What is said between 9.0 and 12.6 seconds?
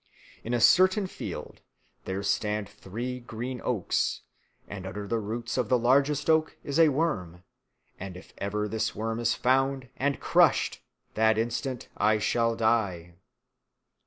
is found and crushed, that instant I shall